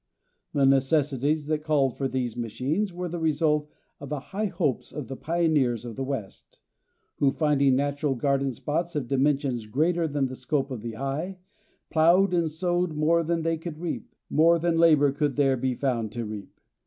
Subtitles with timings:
[0.55, 3.69] ]The necessities that called for these machines were the result
[3.99, 6.59] of the high hopes of the pioneers of the West,
[7.17, 11.37] who, finding natural garden spots of dimensions greater than the scope of the eye,
[11.91, 16.11] plowed and sowed more than they could reap, more than labor could there be found
[16.13, 16.59] to reap.